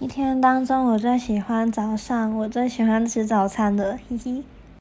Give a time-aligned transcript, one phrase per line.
[0.00, 4.42] 一天当中我最喜欢早上我最喜欢吃早餐的嘿嘿